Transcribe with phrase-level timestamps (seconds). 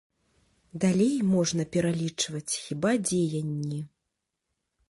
[0.85, 3.79] Далей можна пералічваць хіба дзеянні.